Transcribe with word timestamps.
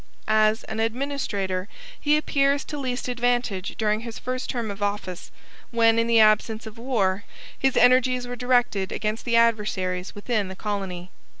As 0.27 0.63
an 0.63 0.79
administrator 0.79 1.69
he 1.99 2.17
appears 2.17 2.63
to 2.63 2.77
least 2.79 3.07
advantage 3.07 3.75
during 3.77 3.99
his 3.99 4.17
first 4.17 4.49
term 4.49 4.71
of 4.71 4.81
office, 4.81 5.29
when, 5.69 5.99
in 5.99 6.07
the 6.07 6.19
absence 6.19 6.65
of 6.65 6.79
war, 6.79 7.23
his 7.55 7.77
energies 7.77 8.25
were 8.25 8.35
directed 8.35 8.91
against 8.91 9.27
adversaries 9.29 10.15
within 10.15 10.47
the 10.47 10.55
colony. 10.55 11.11